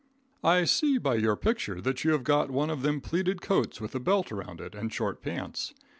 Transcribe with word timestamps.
I 0.43 0.63
see 0.65 0.97
by 0.97 1.13
your 1.17 1.35
picture 1.35 1.79
that 1.79 2.03
you 2.03 2.11
have 2.13 2.23
got 2.23 2.49
one 2.49 2.71
of 2.71 2.81
them 2.81 3.01
pleated 3.01 3.39
coats 3.39 3.79
with 3.79 3.93
a 3.93 3.99
belt 3.99 4.31
around 4.31 4.59
it, 4.59 4.73
and 4.73 4.91
short 4.91 5.21
pants. 5.21 5.75